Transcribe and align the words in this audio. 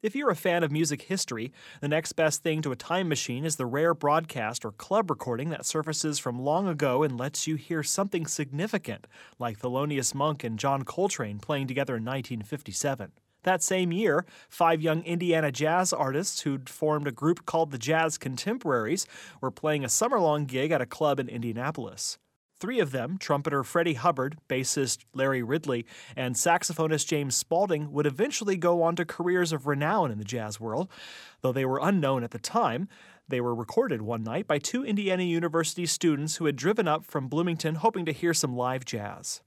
If 0.00 0.14
you're 0.14 0.30
a 0.30 0.36
fan 0.36 0.62
of 0.62 0.70
music 0.70 1.02
history, 1.02 1.50
the 1.80 1.88
next 1.88 2.12
best 2.12 2.44
thing 2.44 2.62
to 2.62 2.70
a 2.70 2.76
time 2.76 3.08
machine 3.08 3.44
is 3.44 3.56
the 3.56 3.66
rare 3.66 3.94
broadcast 3.94 4.64
or 4.64 4.70
club 4.70 5.10
recording 5.10 5.50
that 5.50 5.66
surfaces 5.66 6.20
from 6.20 6.40
long 6.40 6.68
ago 6.68 7.02
and 7.02 7.18
lets 7.18 7.48
you 7.48 7.56
hear 7.56 7.82
something 7.82 8.24
significant, 8.24 9.08
like 9.40 9.58
Thelonious 9.58 10.14
Monk 10.14 10.44
and 10.44 10.56
John 10.56 10.84
Coltrane 10.84 11.40
playing 11.40 11.66
together 11.66 11.96
in 11.96 12.04
1957. 12.04 13.10
That 13.42 13.60
same 13.60 13.90
year, 13.90 14.24
five 14.48 14.80
young 14.80 15.02
Indiana 15.02 15.50
jazz 15.50 15.92
artists 15.92 16.42
who'd 16.42 16.68
formed 16.68 17.08
a 17.08 17.12
group 17.12 17.44
called 17.44 17.72
the 17.72 17.78
Jazz 17.78 18.18
Contemporaries 18.18 19.04
were 19.40 19.50
playing 19.50 19.84
a 19.84 19.88
summer 19.88 20.20
long 20.20 20.44
gig 20.44 20.70
at 20.70 20.80
a 20.80 20.86
club 20.86 21.18
in 21.18 21.28
Indianapolis. 21.28 22.18
Three 22.60 22.80
of 22.80 22.90
them, 22.90 23.18
trumpeter 23.18 23.62
Freddie 23.62 23.94
Hubbard, 23.94 24.36
bassist 24.48 25.04
Larry 25.14 25.44
Ridley, 25.44 25.86
and 26.16 26.34
saxophonist 26.34 27.06
James 27.06 27.36
Spaulding, 27.36 27.92
would 27.92 28.06
eventually 28.06 28.56
go 28.56 28.82
on 28.82 28.96
to 28.96 29.04
careers 29.04 29.52
of 29.52 29.68
renown 29.68 30.10
in 30.10 30.18
the 30.18 30.24
jazz 30.24 30.58
world. 30.58 30.88
Though 31.40 31.52
they 31.52 31.64
were 31.64 31.78
unknown 31.80 32.24
at 32.24 32.32
the 32.32 32.38
time, 32.38 32.88
they 33.28 33.40
were 33.40 33.54
recorded 33.54 34.02
one 34.02 34.24
night 34.24 34.48
by 34.48 34.58
two 34.58 34.84
Indiana 34.84 35.22
University 35.22 35.86
students 35.86 36.36
who 36.36 36.46
had 36.46 36.56
driven 36.56 36.88
up 36.88 37.04
from 37.04 37.28
Bloomington 37.28 37.76
hoping 37.76 38.04
to 38.06 38.12
hear 38.12 38.34
some 38.34 38.56
live 38.56 38.84
jazz. 38.84 39.40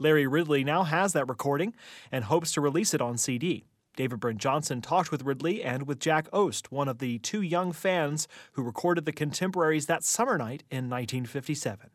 Larry 0.00 0.26
Ridley 0.26 0.64
now 0.64 0.82
has 0.82 1.12
that 1.12 1.28
recording 1.28 1.72
and 2.10 2.24
hopes 2.24 2.52
to 2.52 2.60
release 2.60 2.94
it 2.94 3.00
on 3.00 3.16
CD. 3.16 3.64
David 3.94 4.20
Brent 4.20 4.38
Johnson 4.38 4.82
talked 4.82 5.10
with 5.10 5.22
Ridley 5.22 5.62
and 5.62 5.86
with 5.86 6.00
Jack 6.00 6.28
Ost, 6.32 6.72
one 6.72 6.88
of 6.88 6.98
the 6.98 7.18
two 7.20 7.40
young 7.40 7.72
fans 7.72 8.26
who 8.52 8.62
recorded 8.62 9.04
the 9.04 9.12
contemporaries 9.12 9.86
that 9.86 10.04
summer 10.04 10.36
night 10.36 10.64
in 10.70 10.90
1957. 10.90 11.90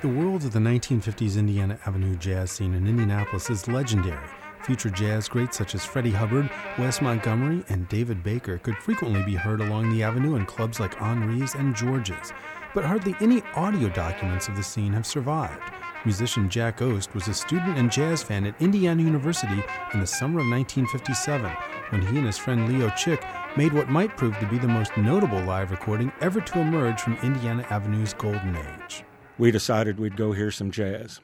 The 0.00 0.06
world 0.06 0.44
of 0.44 0.52
the 0.52 0.60
1950s 0.60 1.36
Indiana 1.36 1.76
Avenue 1.84 2.14
jazz 2.14 2.52
scene 2.52 2.72
in 2.74 2.86
Indianapolis 2.86 3.50
is 3.50 3.66
legendary. 3.66 4.28
Future 4.62 4.90
jazz 4.90 5.28
greats 5.28 5.58
such 5.58 5.74
as 5.74 5.84
Freddie 5.84 6.12
Hubbard, 6.12 6.48
Wes 6.78 7.02
Montgomery, 7.02 7.64
and 7.68 7.88
David 7.88 8.22
Baker 8.22 8.58
could 8.58 8.76
frequently 8.76 9.24
be 9.24 9.34
heard 9.34 9.60
along 9.60 9.90
the 9.90 10.04
avenue 10.04 10.36
in 10.36 10.46
clubs 10.46 10.78
like 10.78 10.94
Henri's 10.94 11.56
and 11.56 11.74
George's. 11.74 12.32
But 12.76 12.84
hardly 12.84 13.16
any 13.20 13.42
audio 13.56 13.88
documents 13.88 14.46
of 14.46 14.54
the 14.54 14.62
scene 14.62 14.92
have 14.92 15.04
survived. 15.04 15.62
Musician 16.04 16.48
Jack 16.48 16.80
Ost 16.80 17.12
was 17.12 17.26
a 17.26 17.34
student 17.34 17.76
and 17.76 17.90
jazz 17.90 18.22
fan 18.22 18.46
at 18.46 18.62
Indiana 18.62 19.02
University 19.02 19.64
in 19.92 19.98
the 19.98 20.06
summer 20.06 20.38
of 20.38 20.46
1957 20.46 21.50
when 21.90 22.02
he 22.02 22.18
and 22.18 22.26
his 22.26 22.38
friend 22.38 22.68
Leo 22.68 22.90
Chick 22.90 23.24
made 23.56 23.72
what 23.72 23.88
might 23.88 24.16
prove 24.16 24.38
to 24.38 24.46
be 24.46 24.58
the 24.58 24.68
most 24.68 24.96
notable 24.96 25.40
live 25.42 25.70
recording 25.70 26.12
ever 26.20 26.40
to 26.40 26.60
emerge 26.60 27.00
from 27.00 27.16
Indiana 27.22 27.66
Avenue's 27.70 28.14
golden 28.14 28.56
age. 28.56 29.04
We 29.38 29.50
decided 29.50 29.98
we'd 29.98 30.16
go 30.16 30.32
hear 30.32 30.50
some 30.50 30.70
jazz, 30.70 31.20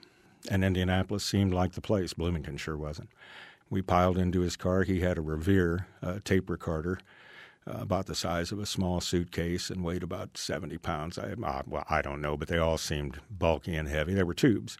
and 0.50 0.64
Indianapolis 0.64 1.24
seemed 1.24 1.52
like 1.52 1.72
the 1.72 1.80
place. 1.80 2.12
Bloomington 2.12 2.56
sure 2.56 2.76
wasn't. 2.76 3.10
We 3.70 3.82
piled 3.82 4.18
into 4.18 4.40
his 4.40 4.56
car. 4.56 4.82
He 4.82 5.00
had 5.00 5.18
a 5.18 5.22
Revere 5.22 5.86
uh, 6.02 6.18
tape 6.24 6.48
recorder. 6.48 6.98
Uh, 7.66 7.78
about 7.78 8.04
the 8.04 8.14
size 8.14 8.52
of 8.52 8.58
a 8.58 8.66
small 8.66 9.00
suitcase 9.00 9.70
and 9.70 9.82
weighed 9.82 10.02
about 10.02 10.36
70 10.36 10.76
pounds. 10.76 11.18
I, 11.18 11.32
well, 11.38 11.86
I 11.88 12.02
don't 12.02 12.20
know, 12.20 12.36
but 12.36 12.48
they 12.48 12.58
all 12.58 12.76
seemed 12.76 13.20
bulky 13.30 13.74
and 13.74 13.88
heavy. 13.88 14.12
They 14.12 14.22
were 14.22 14.34
tubes. 14.34 14.76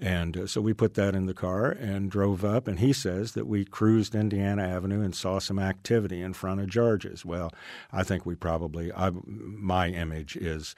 And 0.00 0.36
uh, 0.36 0.46
so 0.46 0.60
we 0.60 0.74
put 0.74 0.94
that 0.94 1.14
in 1.14 1.26
the 1.26 1.34
car 1.34 1.70
and 1.70 2.10
drove 2.10 2.44
up. 2.44 2.66
And 2.66 2.80
he 2.80 2.92
says 2.92 3.32
that 3.32 3.46
we 3.46 3.64
cruised 3.64 4.14
Indiana 4.14 4.62
Avenue 4.62 5.02
and 5.02 5.14
saw 5.14 5.38
some 5.38 5.58
activity 5.58 6.20
in 6.20 6.32
front 6.32 6.60
of 6.60 6.68
George's. 6.68 7.24
Well, 7.24 7.52
I 7.92 8.02
think 8.02 8.26
we 8.26 8.34
probably, 8.34 8.92
I, 8.92 9.10
my 9.24 9.88
image 9.88 10.36
is 10.36 10.74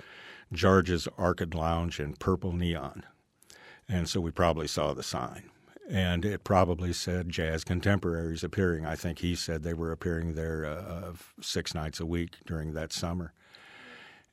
George's 0.53 1.09
Arcade 1.19 1.55
Lounge 1.55 1.99
in 1.99 2.15
purple 2.15 2.53
neon. 2.53 3.05
And 3.89 4.09
so 4.09 4.21
we 4.21 4.31
probably 4.31 4.67
saw 4.67 4.93
the 4.93 5.03
sign. 5.03 5.51
And 5.89 6.25
it 6.25 6.43
probably 6.43 6.93
said 6.93 7.29
Jazz 7.29 7.63
Contemporaries 7.63 8.43
appearing. 8.43 8.85
I 8.85 8.97
think 8.97 9.21
he 9.21 9.37
said 9.37 9.63
they 9.63 9.73
were 9.73 9.93
appearing 9.93 10.35
there 10.35 10.67
uh, 10.67 11.13
six 11.41 11.75
nights 11.75 12.01
a 12.01 12.07
week 12.07 12.39
during 12.45 12.73
that 12.73 12.93
summer. 12.93 13.33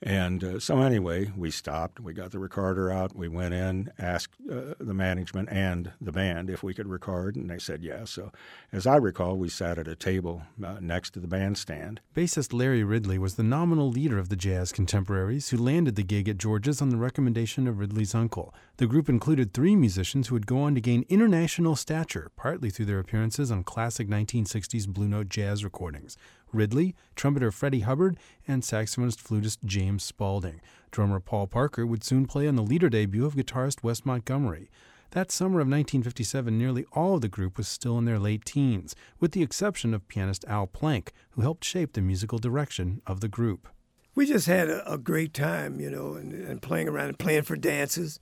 And 0.05 0.43
uh, 0.43 0.59
so, 0.59 0.81
anyway, 0.81 1.31
we 1.37 1.49
stopped. 1.49 2.01
We 2.01 2.13
got 2.13 2.31
the 2.31 2.39
recorder 2.39 2.91
out. 2.91 3.15
We 3.15 3.29
went 3.29 3.53
in, 3.53 3.89
asked 3.97 4.35
uh, 4.51 4.73
the 4.77 4.93
management 4.93 5.47
and 5.49 5.93
the 6.01 6.11
band 6.11 6.49
if 6.49 6.61
we 6.61 6.73
could 6.73 6.87
record, 6.87 7.37
and 7.37 7.49
they 7.49 7.57
said 7.57 7.83
yes. 7.83 8.11
So, 8.11 8.33
as 8.73 8.85
I 8.85 8.97
recall, 8.97 9.37
we 9.37 9.47
sat 9.47 9.77
at 9.77 9.87
a 9.87 9.95
table 9.95 10.41
uh, 10.61 10.75
next 10.81 11.11
to 11.11 11.21
the 11.21 11.27
bandstand. 11.27 12.01
Bassist 12.13 12.51
Larry 12.51 12.83
Ridley 12.83 13.17
was 13.17 13.35
the 13.35 13.43
nominal 13.43 13.89
leader 13.89 14.19
of 14.19 14.27
the 14.27 14.35
Jazz 14.35 14.73
Contemporaries 14.73 15.49
who 15.49 15.57
landed 15.57 15.95
the 15.95 16.03
gig 16.03 16.27
at 16.27 16.37
George's 16.37 16.81
on 16.81 16.89
the 16.89 16.97
recommendation 16.97 17.65
of 17.65 17.79
Ridley's 17.79 18.13
uncle. 18.13 18.53
The 18.77 18.87
group 18.87 19.07
included 19.07 19.53
three 19.53 19.77
musicians 19.77 20.27
who 20.27 20.35
would 20.35 20.47
go 20.47 20.59
on 20.63 20.75
to 20.75 20.81
gain 20.81 21.05
international 21.07 21.77
stature, 21.77 22.29
partly 22.35 22.69
through 22.69 22.87
their 22.87 22.99
appearances 22.99 23.51
on 23.51 23.63
classic 23.63 24.09
1960s 24.09 24.85
Blue 24.85 25.07
Note 25.07 25.29
jazz 25.29 25.63
recordings. 25.63 26.17
Ridley, 26.53 26.95
trumpeter 27.15 27.51
Freddie 27.51 27.81
Hubbard, 27.81 28.17
and 28.47 28.61
saxophonist 28.61 29.19
flutist 29.19 29.59
James 29.65 30.03
Spaulding. 30.03 30.61
Drummer 30.91 31.19
Paul 31.19 31.47
Parker 31.47 31.85
would 31.85 32.03
soon 32.03 32.25
play 32.25 32.47
on 32.47 32.55
the 32.55 32.61
leader 32.61 32.89
debut 32.89 33.25
of 33.25 33.35
guitarist 33.35 33.83
Wes 33.83 34.05
Montgomery. 34.05 34.69
That 35.11 35.31
summer 35.31 35.59
of 35.59 35.67
1957, 35.67 36.57
nearly 36.57 36.85
all 36.93 37.15
of 37.15 37.21
the 37.21 37.27
group 37.27 37.57
was 37.57 37.67
still 37.67 37.99
in 37.99 38.05
their 38.05 38.17
late 38.17 38.45
teens, 38.45 38.95
with 39.19 39.31
the 39.33 39.43
exception 39.43 39.93
of 39.93 40.07
pianist 40.07 40.43
Al 40.47 40.65
Plank, 40.65 41.11
who 41.31 41.41
helped 41.41 41.63
shape 41.63 41.93
the 41.93 42.01
musical 42.01 42.39
direction 42.39 43.01
of 43.05 43.19
the 43.19 43.27
group. 43.27 43.67
We 44.15 44.25
just 44.25 44.47
had 44.47 44.69
a, 44.69 44.93
a 44.93 44.97
great 44.97 45.33
time, 45.33 45.79
you 45.79 45.91
know, 45.91 46.15
and, 46.15 46.33
and, 46.33 46.61
playing 46.61 46.87
around 46.87 47.09
and 47.09 47.19
playing 47.19 47.43
for 47.43 47.55
dances. 47.55 48.19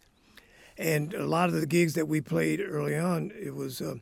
And 0.78 1.13
a 1.13 1.25
lot 1.25 1.48
of 1.48 1.56
the 1.56 1.66
gigs 1.66 1.94
that 1.94 2.08
we 2.09 2.19
played 2.19 2.62
early 2.62 2.98
on, 2.98 3.31
it 3.40 3.56
was. 3.56 3.81
Uh, 3.81 3.96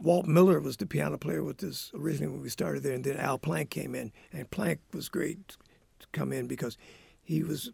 Walt 0.00 0.26
Miller 0.26 0.60
was 0.60 0.76
the 0.76 0.86
piano 0.86 1.18
player 1.18 1.42
with 1.42 1.62
us 1.64 1.90
originally 1.94 2.32
when 2.32 2.42
we 2.42 2.48
started 2.48 2.82
there, 2.82 2.94
and 2.94 3.04
then 3.04 3.16
Al 3.16 3.38
Plank 3.38 3.70
came 3.70 3.94
in, 3.94 4.12
and 4.32 4.50
Plank 4.50 4.80
was 4.92 5.08
great 5.08 5.56
to 5.98 6.06
come 6.12 6.32
in 6.32 6.46
because 6.46 6.78
he 7.22 7.42
was 7.42 7.70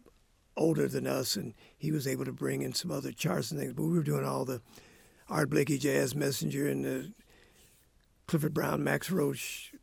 older 0.57 0.87
than 0.87 1.05
us, 1.05 1.35
and 1.35 1.53
he 1.77 1.91
was 1.91 2.07
able 2.07 2.25
to 2.25 2.31
bring 2.31 2.63
in 2.63 2.73
some 2.73 2.89
other 2.91 3.11
charts 3.11 3.51
and 3.51 3.59
things. 3.59 3.73
But 3.73 3.83
we 3.83 3.93
were 3.97 4.03
doing 4.03 4.25
all 4.25 4.43
the 4.43 4.61
Art 5.29 5.51
Blakey 5.51 5.77
Jazz 5.77 6.15
Messenger 6.15 6.67
and 6.67 6.83
the 6.85 7.11
Clifford 8.27 8.53
Brown, 8.53 8.83
Max 8.83 9.11
Roach 9.11 9.73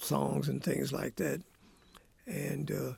songs 0.00 0.48
and 0.48 0.62
things 0.62 0.92
like 0.92 1.16
that, 1.16 1.40
and 2.26 2.70
uh, 2.70 2.92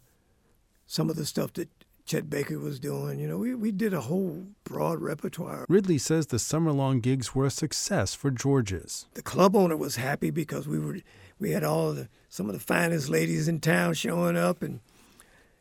some 0.87 1.11
of 1.11 1.17
the 1.17 1.27
stuff 1.27 1.53
that 1.55 1.69
Chet 2.07 2.31
Baker 2.31 2.59
was 2.59 2.79
doing. 2.79 3.19
You 3.19 3.27
know, 3.27 3.37
we, 3.37 3.55
we 3.55 3.73
did 3.73 3.93
a 3.93 4.03
whole 4.03 4.47
broad 4.63 5.01
repertoire. 5.01 5.67
Ridley 5.69 5.99
says 5.99 6.29
the 6.29 6.39
summer 6.39 6.71
long 6.71 7.01
gigs 7.01 7.35
were 7.35 7.47
a 7.47 7.51
success 7.51 8.15
for 8.15 8.31
George's. 8.31 9.07
The 9.15 9.23
club 9.23 9.57
owner 9.57 9.77
was 9.77 9.97
happy 9.97 10.31
because 10.31 10.69
we 10.69 10.79
were 10.79 10.99
we 11.39 11.51
had 11.51 11.65
all 11.65 11.93
the 11.93 12.09
some 12.29 12.49
of 12.49 12.55
the 12.55 12.61
finest 12.61 13.09
ladies 13.09 13.49
in 13.49 13.61
town 13.61 13.95
showing 13.95 14.37
up 14.37 14.63
and 14.63 14.81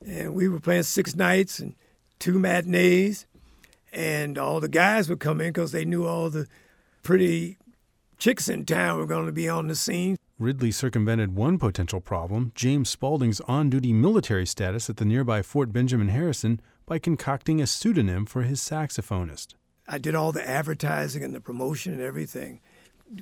and 0.05 0.35
we 0.35 0.47
were 0.47 0.59
playing 0.59 0.83
six 0.83 1.15
nights 1.15 1.59
and 1.59 1.73
two 2.19 2.37
matinees 2.37 3.25
and 3.91 4.37
all 4.37 4.59
the 4.59 4.69
guys 4.69 5.09
would 5.09 5.19
come 5.19 5.41
in 5.41 5.47
because 5.47 5.71
they 5.71 5.83
knew 5.83 6.05
all 6.05 6.29
the 6.29 6.47
pretty 7.01 7.57
chicks 8.19 8.47
in 8.47 8.65
town 8.65 8.99
were 8.99 9.07
going 9.07 9.25
to 9.25 9.31
be 9.31 9.49
on 9.49 9.67
the 9.67 9.75
scene. 9.75 10.17
Ridley 10.37 10.71
circumvented 10.71 11.33
one 11.33 11.57
potential 11.57 12.01
problem 12.01 12.51
James 12.55 12.89
Spaulding's 12.89 13.39
on 13.41 13.69
duty 13.69 13.93
military 13.93 14.45
status 14.45 14.89
at 14.89 14.97
the 14.97 15.05
nearby 15.05 15.41
Fort 15.41 15.71
Benjamin 15.71 16.09
Harrison 16.09 16.59
by 16.85 16.99
concocting 16.99 17.61
a 17.61 17.67
pseudonym 17.67 18.25
for 18.25 18.41
his 18.41 18.59
saxophonist. 18.59 19.53
I 19.87 19.97
did 19.97 20.13
all 20.13 20.33
the 20.33 20.45
advertising 20.45 21.23
and 21.23 21.33
the 21.33 21.39
promotion 21.39 21.93
and 21.93 22.01
everything, 22.01 22.59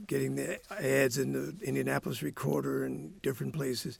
getting 0.08 0.34
the 0.36 0.60
ads 0.72 1.20
in 1.20 1.34
the 1.34 1.56
Indianapolis 1.64 2.24
Recorder 2.24 2.84
and 2.84 3.22
different 3.22 3.54
places. 3.54 4.00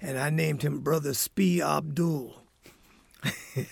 And 0.00 0.16
I 0.16 0.30
named 0.30 0.62
him 0.62 0.78
Brother 0.78 1.12
Spee 1.12 1.60
Abdul. 1.60 2.40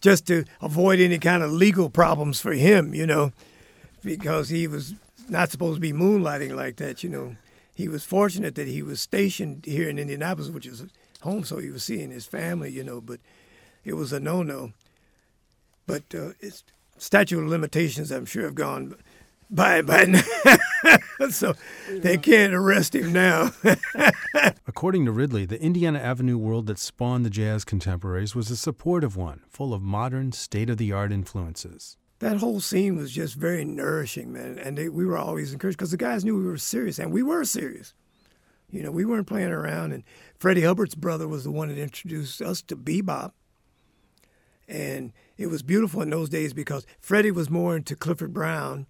Just 0.00 0.26
to 0.28 0.44
avoid 0.62 1.00
any 1.00 1.18
kind 1.18 1.42
of 1.42 1.52
legal 1.52 1.90
problems 1.90 2.40
for 2.40 2.52
him, 2.52 2.94
you 2.94 3.06
know, 3.06 3.32
because 4.02 4.48
he 4.48 4.66
was 4.66 4.94
not 5.28 5.50
supposed 5.50 5.76
to 5.76 5.80
be 5.80 5.92
moonlighting 5.92 6.54
like 6.54 6.76
that. 6.76 7.02
You 7.02 7.10
know, 7.10 7.36
he 7.74 7.88
was 7.88 8.04
fortunate 8.04 8.54
that 8.56 8.68
he 8.68 8.82
was 8.82 9.00
stationed 9.00 9.64
here 9.64 9.88
in 9.88 9.98
Indianapolis, 9.98 10.50
which 10.50 10.66
is 10.66 10.84
home, 11.22 11.44
so 11.44 11.58
he 11.58 11.70
was 11.70 11.84
seeing 11.84 12.10
his 12.10 12.26
family. 12.26 12.70
You 12.70 12.84
know, 12.84 13.00
but 13.00 13.20
it 13.84 13.94
was 13.94 14.12
a 14.12 14.20
no-no. 14.20 14.72
But 15.86 16.02
uh, 16.14 16.30
it's 16.40 16.64
statute 16.98 17.42
of 17.42 17.48
limitations, 17.48 18.10
I'm 18.10 18.26
sure, 18.26 18.44
have 18.44 18.54
gone 18.54 18.94
by 19.50 19.80
by 19.80 20.04
now, 20.04 20.20
so 21.30 21.54
they 21.90 22.18
can't 22.18 22.52
arrest 22.52 22.94
him 22.94 23.12
now. 23.12 23.52
According 24.66 25.06
to 25.06 25.12
Ridley, 25.12 25.46
the 25.46 25.60
Indiana 25.60 25.98
Avenue 25.98 26.36
world 26.36 26.66
that 26.66 26.78
spawned 26.78 27.24
the 27.24 27.30
jazz 27.30 27.64
contemporaries 27.64 28.34
was 28.34 28.50
a 28.50 28.56
supportive 28.56 29.16
one, 29.16 29.44
full 29.48 29.72
of 29.72 29.80
modern, 29.80 30.32
state-of-the-art 30.32 31.12
influences 31.12 31.96
that 32.20 32.38
whole 32.38 32.60
scene 32.60 32.96
was 32.96 33.12
just 33.12 33.34
very 33.34 33.64
nourishing, 33.64 34.32
man. 34.32 34.58
And 34.58 34.76
they, 34.76 34.88
we 34.88 35.06
were 35.06 35.18
always 35.18 35.52
encouraged 35.52 35.78
because 35.78 35.92
the 35.92 35.96
guys 35.96 36.24
knew 36.24 36.36
we 36.36 36.46
were 36.46 36.58
serious, 36.58 36.98
and 36.98 37.12
we 37.12 37.22
were 37.22 37.44
serious. 37.44 37.94
You 38.70 38.82
know, 38.82 38.90
we 38.90 39.04
weren't 39.04 39.26
playing 39.26 39.50
around. 39.50 39.92
And 39.92 40.02
Freddie 40.38 40.62
Hubbard's 40.62 40.94
brother 40.94 41.26
was 41.26 41.44
the 41.44 41.50
one 41.50 41.68
that 41.68 41.78
introduced 41.78 42.42
us 42.42 42.60
to 42.62 42.76
bebop. 42.76 43.32
And 44.68 45.12
it 45.38 45.46
was 45.46 45.62
beautiful 45.62 46.02
in 46.02 46.10
those 46.10 46.28
days 46.28 46.52
because 46.52 46.86
Freddie 47.00 47.30
was 47.30 47.48
more 47.48 47.76
into 47.76 47.96
Clifford 47.96 48.34
Brown, 48.34 48.86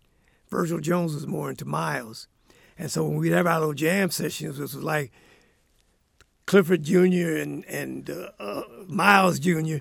Virgil 0.49 0.81
Jones 0.81 1.15
was 1.15 1.27
more 1.27 1.51
into 1.51 1.65
Miles. 1.65 2.27
And 2.79 2.91
so 2.91 3.05
when 3.05 3.19
we'd 3.19 3.33
have 3.33 3.47
our 3.47 3.61
little 3.61 3.75
jam 3.75 4.11
sessions, 4.11 4.59
it 4.59 4.63
was 4.63 4.75
like 4.75 5.13
Clifford 6.47 6.83
Jr. 6.83 7.37
and 7.37 7.65
and 7.67 8.09
uh, 8.09 8.31
uh, 8.41 8.63
Miles 8.87 9.39
Jr. 9.39 9.79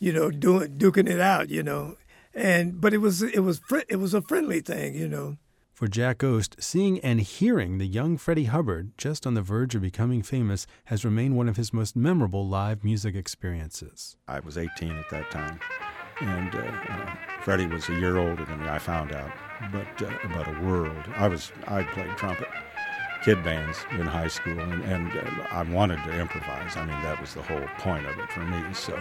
You 0.00 0.12
know, 0.12 0.30
doing 0.30 0.76
duking 0.76 1.08
it 1.08 1.20
out. 1.20 1.50
You 1.50 1.62
know, 1.62 1.96
and 2.38 2.80
but 2.80 2.94
it 2.94 2.98
was 2.98 3.22
it 3.22 3.40
was 3.40 3.58
fr- 3.58 3.88
it 3.88 3.96
was 3.96 4.14
a 4.14 4.22
friendly 4.22 4.60
thing. 4.60 4.94
You 4.94 5.08
know. 5.08 5.36
For 5.74 5.86
Jack 5.86 6.24
Oast, 6.24 6.56
seeing 6.58 6.98
and 7.00 7.20
hearing 7.20 7.78
the 7.78 7.86
young 7.86 8.16
Freddie 8.16 8.46
Hubbard, 8.46 8.90
just 8.98 9.24
on 9.24 9.34
the 9.34 9.42
verge 9.42 9.76
of 9.76 9.82
becoming 9.82 10.24
famous, 10.24 10.66
has 10.86 11.04
remained 11.04 11.36
one 11.36 11.48
of 11.48 11.56
his 11.56 11.72
most 11.72 11.94
memorable 11.94 12.48
live 12.48 12.82
music 12.82 13.14
experiences. 13.14 14.16
I 14.26 14.40
was 14.40 14.58
18 14.58 14.90
at 14.90 15.08
that 15.10 15.30
time, 15.30 15.60
and 16.20 16.52
uh, 16.52 16.58
uh, 16.58 17.14
Freddie 17.42 17.68
was 17.68 17.88
a 17.88 17.94
year 17.94 18.18
older 18.18 18.44
than 18.44 18.58
me. 18.60 18.68
I 18.68 18.80
found 18.80 19.12
out, 19.12 19.30
but 19.70 20.02
uh, 20.02 20.12
about 20.24 20.48
a 20.48 20.60
world. 20.62 21.04
I 21.14 21.28
was 21.28 21.52
I 21.68 21.84
played 21.84 22.16
trumpet, 22.16 22.48
kid 23.28 23.44
bands 23.44 23.84
in 23.90 24.06
high 24.06 24.26
school, 24.26 24.58
and, 24.58 24.82
and 24.84 25.12
uh, 25.12 25.46
I 25.50 25.62
wanted 25.62 26.02
to 26.04 26.18
improvise. 26.18 26.78
I 26.78 26.86
mean, 26.86 26.98
that 27.02 27.20
was 27.20 27.34
the 27.34 27.42
whole 27.42 27.66
point 27.76 28.06
of 28.06 28.18
it 28.18 28.30
for 28.30 28.40
me. 28.40 28.62
So 28.72 28.98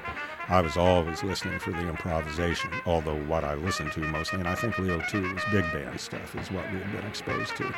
I 0.49 0.59
was 0.59 0.75
always 0.75 1.23
listening 1.23 1.59
for 1.59 1.71
the 1.71 1.87
improvisation, 1.87 2.69
although 2.85 3.15
what 3.23 3.45
I 3.45 3.53
listened 3.53 3.93
to 3.93 4.01
mostly, 4.01 4.39
and 4.39 4.49
I 4.49 4.55
think 4.55 4.77
Leo 4.79 4.99
too, 5.09 5.33
was 5.33 5.41
big 5.49 5.63
band 5.71 5.97
stuff, 5.97 6.35
is 6.35 6.51
what 6.51 6.69
we 6.73 6.79
had 6.79 6.91
been 6.91 7.05
exposed 7.05 7.55
to. 7.55 7.73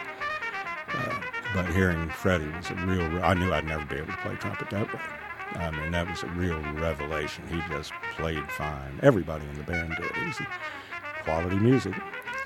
Uh, 0.91 1.21
but 1.53 1.67
hearing 1.67 2.09
Freddie 2.09 2.49
was 2.49 2.71
a 2.71 2.75
real, 2.77 3.23
I 3.23 3.35
knew 3.35 3.53
I'd 3.53 3.65
never 3.65 3.85
be 3.85 3.97
able 3.97 4.07
to 4.07 4.17
play 4.17 4.33
trumpet 4.37 4.71
that 4.71 4.91
way. 4.91 5.01
I 5.53 5.69
mean, 5.69 5.91
that 5.91 6.09
was 6.09 6.23
a 6.23 6.27
real 6.29 6.59
revelation. 6.73 7.43
He 7.47 7.61
just 7.71 7.91
played 8.15 8.49
fine. 8.49 8.99
Everybody 9.03 9.45
in 9.45 9.53
the 9.53 9.63
band 9.65 9.93
did. 9.97 10.05
It 10.07 10.25
was 10.25 10.41
quality 11.21 11.59
music 11.59 11.93